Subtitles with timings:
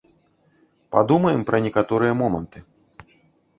[0.95, 2.57] Падумаем пра некаторыя моманты.